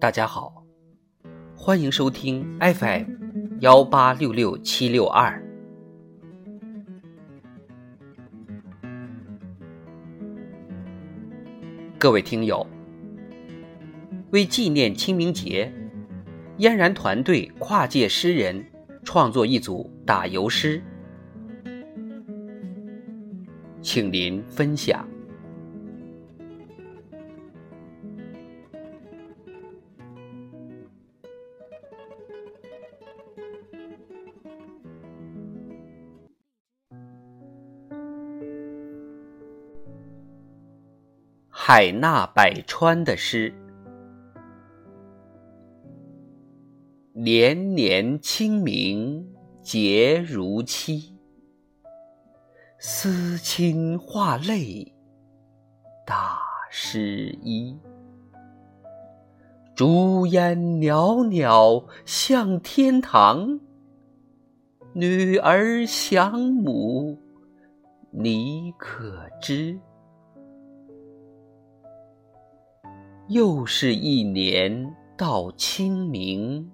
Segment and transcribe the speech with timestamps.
[0.00, 0.64] 大家好，
[1.54, 3.04] 欢迎收听 FM
[3.60, 5.38] 幺八六六七六二。
[11.98, 12.66] 各位听友，
[14.30, 15.70] 为纪念清明节，
[16.56, 18.64] 嫣然团队跨界诗人
[19.04, 20.82] 创作一组打油诗，
[23.82, 25.06] 请您分享。
[41.72, 43.54] 海纳百川的诗，
[47.12, 49.24] 年年清明
[49.62, 51.16] 节如期，
[52.80, 54.92] 思亲画泪
[56.04, 56.40] 打
[56.72, 57.78] 湿衣。
[59.76, 63.60] 烛烟袅袅向天堂，
[64.92, 67.16] 女儿想母，
[68.10, 69.78] 你可知？
[73.30, 76.68] 又是一年到清明，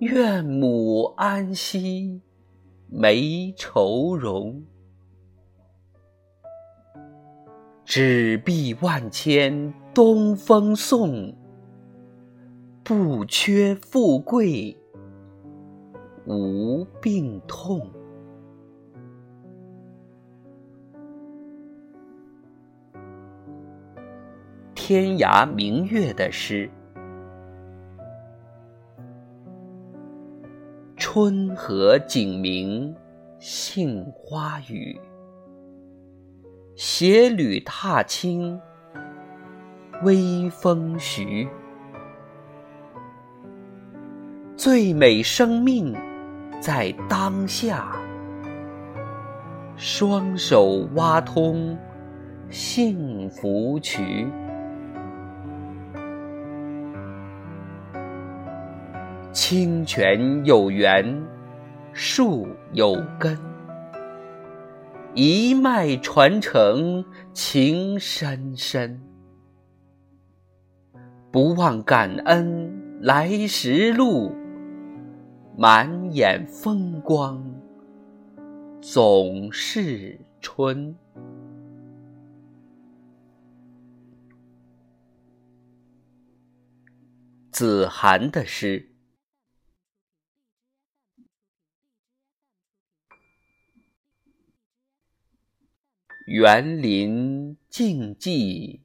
[0.00, 2.20] 愿母安息，
[2.90, 4.62] 没愁容。
[7.86, 11.34] 纸币万千东风送，
[12.84, 14.76] 不缺富贵
[16.26, 17.90] 无病痛。
[24.92, 26.68] 天涯明月的诗，
[30.96, 32.92] 春和景明
[33.38, 35.00] 杏花雨，
[36.74, 38.60] 鞋履踏青
[40.02, 41.48] 微风徐。
[44.56, 45.94] 最美生命
[46.60, 47.94] 在当下，
[49.76, 51.78] 双手挖通
[52.48, 54.26] 幸福渠。
[59.32, 61.24] 清泉有源，
[61.92, 63.38] 树有根，
[65.14, 69.00] 一脉传承情深深。
[71.30, 74.34] 不忘感恩来时路，
[75.56, 77.40] 满眼风光
[78.80, 80.92] 总是春。
[87.52, 88.89] 子涵的诗。
[96.30, 98.78] 园林静寂，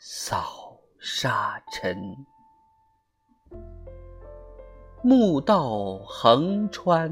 [0.00, 1.96] 扫沙尘；
[5.00, 7.08] 暮道横穿，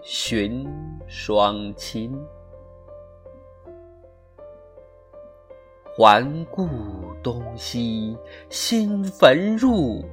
[0.00, 0.64] 寻
[1.08, 2.16] 双亲。
[5.96, 6.68] 环顾
[7.20, 8.16] 东西，
[8.48, 10.04] 新坟入，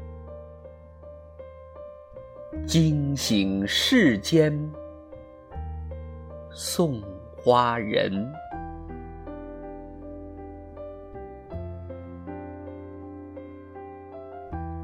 [2.66, 4.52] 惊醒世间
[6.50, 7.00] 送。
[7.48, 8.30] 花人，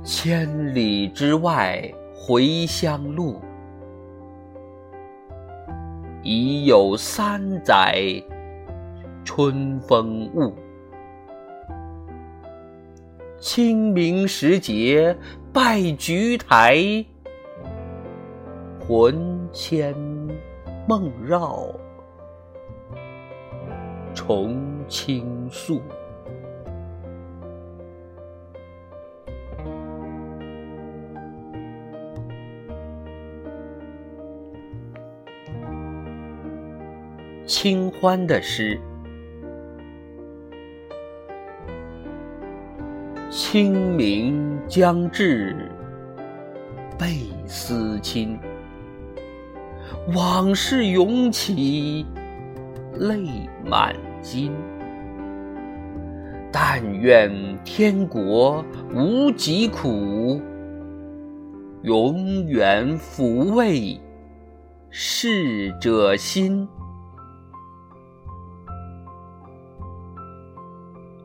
[0.01, 1.84] 千里之外
[2.16, 3.41] 回乡路，
[6.22, 8.01] 已有三载
[9.25, 10.56] 春风物。
[13.40, 15.13] 清明时节
[15.51, 16.78] 拜菊台，
[18.80, 19.94] 魂牵
[20.88, 21.68] 梦绕。
[24.13, 24.57] 重
[24.88, 25.81] 倾诉，
[37.45, 38.80] 清欢的诗。
[43.30, 45.69] 清明将至，
[46.98, 48.39] 倍思亲，
[50.16, 52.06] 往事涌起。
[52.98, 54.51] 泪满襟，
[56.51, 57.31] 但愿
[57.63, 58.63] 天国
[58.94, 60.42] 无疾苦，
[61.81, 64.00] 永远抚慰
[64.90, 66.68] 逝者心。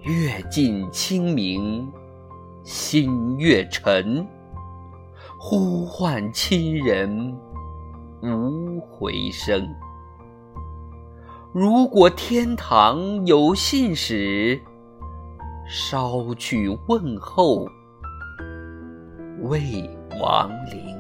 [0.03, 1.87] 月近清明，
[2.63, 4.27] 心越沉，
[5.39, 7.37] 呼唤亲人
[8.23, 9.69] 无回声。
[11.55, 14.61] 如果天堂有信使，
[15.67, 17.67] 捎去问候，
[19.41, 19.89] 未
[20.21, 20.95] 亡灵。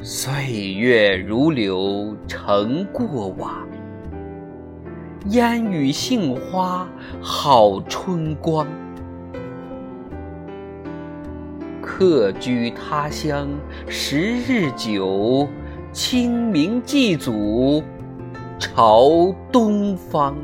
[0.00, 3.66] 岁月如流，成过往。
[5.30, 6.88] 烟雨杏花，
[7.20, 8.64] 好春光。
[11.98, 13.48] 客居他乡
[13.88, 15.48] 十日久，
[15.90, 17.82] 清明祭祖
[18.56, 20.36] 朝东方。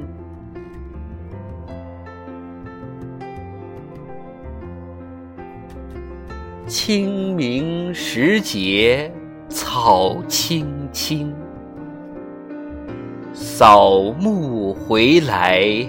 [6.66, 9.12] 清明时节
[9.48, 11.32] 草青青，
[13.32, 15.86] 扫墓回来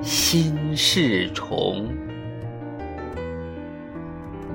[0.00, 1.88] 心事重。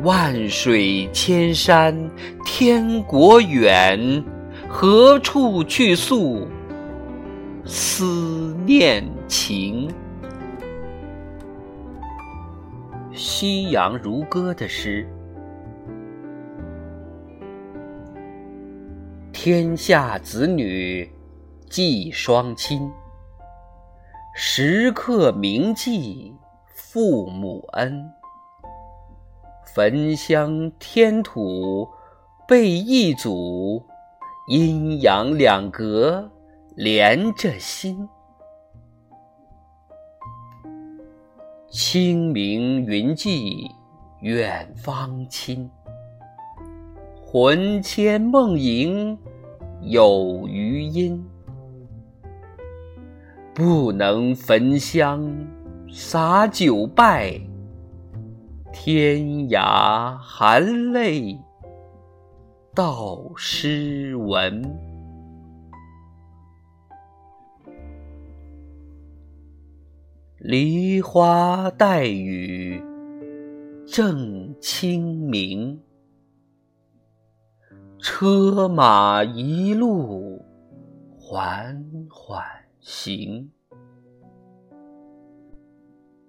[0.06, 2.12] 万水千山
[2.46, 4.24] 天国远，
[4.70, 6.48] 何处去诉
[7.66, 9.90] 思念情？
[13.14, 15.10] 夕阳如歌的诗。
[19.34, 21.12] 天下子女
[21.68, 22.88] 祭双亲，
[24.36, 26.32] 时刻铭记
[26.76, 28.08] 父母恩。
[29.76, 31.86] 焚香添土
[32.48, 33.86] 备一祖，
[34.48, 36.32] 阴阳两隔
[36.78, 38.08] 连着心。
[41.70, 43.70] 清明云际
[44.22, 45.70] 远方亲，
[47.22, 49.18] 魂牵梦萦
[49.82, 51.22] 有余音。
[53.54, 55.30] 不能焚香
[55.92, 57.38] 洒酒拜。
[58.78, 61.40] 天涯含泪
[62.76, 64.62] 道诗文，
[70.38, 72.84] 梨花带雨
[73.88, 75.82] 正清明，
[77.98, 80.46] 车马一路
[81.18, 82.44] 缓缓
[82.82, 83.50] 行。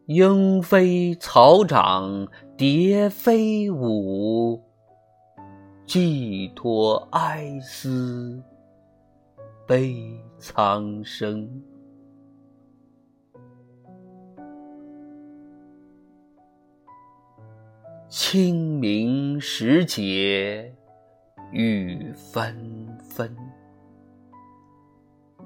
[0.06, 4.62] 莺飞草长蝶飞舞，
[5.84, 8.40] 寄托哀思
[9.66, 11.50] 悲苍生。
[18.08, 20.72] 清明时节
[21.50, 23.36] 雨纷纷，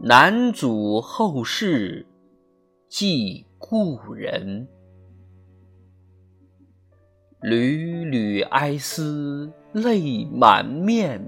[0.03, 2.07] 南祖后事
[2.91, 3.47] 祭。
[3.71, 4.67] 故人
[7.41, 11.25] 缕缕哀思泪满面，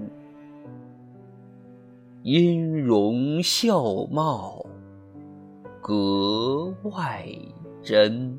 [2.21, 4.65] 音容笑貌
[5.81, 7.25] 格外
[7.81, 8.37] 真。